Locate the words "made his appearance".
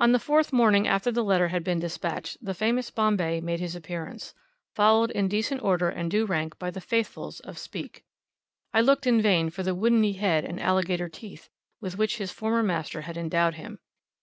3.42-4.32